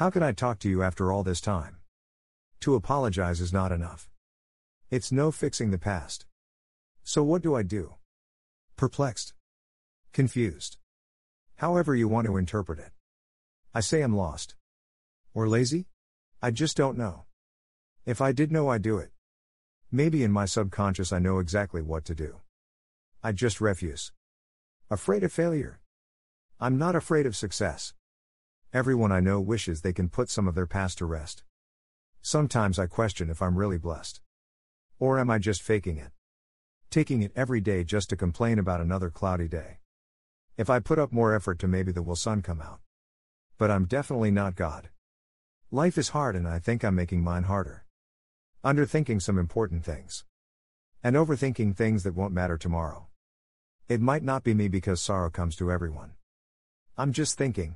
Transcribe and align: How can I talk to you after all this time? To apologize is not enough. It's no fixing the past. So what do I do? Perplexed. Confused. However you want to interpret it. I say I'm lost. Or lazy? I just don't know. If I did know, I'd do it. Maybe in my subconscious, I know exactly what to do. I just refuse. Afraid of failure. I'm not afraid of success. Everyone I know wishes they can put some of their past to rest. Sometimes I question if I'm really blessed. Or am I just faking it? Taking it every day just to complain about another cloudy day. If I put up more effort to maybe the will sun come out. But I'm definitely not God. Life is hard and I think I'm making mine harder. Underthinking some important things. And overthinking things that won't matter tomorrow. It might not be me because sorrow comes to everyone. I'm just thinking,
How 0.00 0.08
can 0.08 0.22
I 0.22 0.32
talk 0.32 0.58
to 0.60 0.68
you 0.70 0.82
after 0.82 1.12
all 1.12 1.22
this 1.22 1.42
time? 1.42 1.76
To 2.60 2.74
apologize 2.74 3.38
is 3.38 3.52
not 3.52 3.70
enough. 3.70 4.08
It's 4.90 5.12
no 5.12 5.30
fixing 5.30 5.72
the 5.72 5.78
past. 5.78 6.24
So 7.04 7.22
what 7.22 7.42
do 7.42 7.54
I 7.54 7.62
do? 7.62 7.96
Perplexed. 8.76 9.34
Confused. 10.14 10.78
However 11.56 11.94
you 11.94 12.08
want 12.08 12.26
to 12.28 12.38
interpret 12.38 12.78
it. 12.78 12.92
I 13.74 13.80
say 13.80 14.00
I'm 14.00 14.16
lost. 14.16 14.54
Or 15.34 15.46
lazy? 15.46 15.84
I 16.40 16.50
just 16.50 16.78
don't 16.78 16.96
know. 16.96 17.26
If 18.06 18.22
I 18.22 18.32
did 18.32 18.50
know, 18.50 18.70
I'd 18.70 18.80
do 18.80 18.96
it. 18.96 19.10
Maybe 19.92 20.24
in 20.24 20.32
my 20.32 20.46
subconscious, 20.46 21.12
I 21.12 21.18
know 21.18 21.40
exactly 21.40 21.82
what 21.82 22.06
to 22.06 22.14
do. 22.14 22.36
I 23.22 23.32
just 23.32 23.60
refuse. 23.60 24.12
Afraid 24.90 25.24
of 25.24 25.30
failure. 25.30 25.78
I'm 26.58 26.78
not 26.78 26.96
afraid 26.96 27.26
of 27.26 27.36
success. 27.36 27.92
Everyone 28.72 29.10
I 29.10 29.18
know 29.18 29.40
wishes 29.40 29.80
they 29.80 29.92
can 29.92 30.08
put 30.08 30.30
some 30.30 30.46
of 30.46 30.54
their 30.54 30.64
past 30.64 30.98
to 30.98 31.04
rest. 31.04 31.42
Sometimes 32.22 32.78
I 32.78 32.86
question 32.86 33.28
if 33.28 33.42
I'm 33.42 33.58
really 33.58 33.78
blessed. 33.78 34.20
Or 35.00 35.18
am 35.18 35.28
I 35.28 35.40
just 35.40 35.60
faking 35.60 35.98
it? 35.98 36.12
Taking 36.88 37.20
it 37.20 37.32
every 37.34 37.60
day 37.60 37.82
just 37.82 38.08
to 38.10 38.16
complain 38.16 38.60
about 38.60 38.80
another 38.80 39.10
cloudy 39.10 39.48
day. 39.48 39.78
If 40.56 40.70
I 40.70 40.78
put 40.78 41.00
up 41.00 41.12
more 41.12 41.34
effort 41.34 41.58
to 41.58 41.66
maybe 41.66 41.90
the 41.90 42.04
will 42.04 42.14
sun 42.14 42.42
come 42.42 42.60
out. 42.60 42.78
But 43.58 43.72
I'm 43.72 43.86
definitely 43.86 44.30
not 44.30 44.54
God. 44.54 44.90
Life 45.72 45.98
is 45.98 46.10
hard 46.10 46.36
and 46.36 46.46
I 46.46 46.60
think 46.60 46.84
I'm 46.84 46.94
making 46.94 47.24
mine 47.24 47.44
harder. 47.44 47.86
Underthinking 48.64 49.20
some 49.20 49.36
important 49.36 49.84
things. 49.84 50.24
And 51.02 51.16
overthinking 51.16 51.74
things 51.74 52.04
that 52.04 52.14
won't 52.14 52.32
matter 52.32 52.56
tomorrow. 52.56 53.08
It 53.88 54.00
might 54.00 54.22
not 54.22 54.44
be 54.44 54.54
me 54.54 54.68
because 54.68 55.02
sorrow 55.02 55.28
comes 55.28 55.56
to 55.56 55.72
everyone. 55.72 56.12
I'm 56.96 57.12
just 57.12 57.36
thinking, 57.36 57.74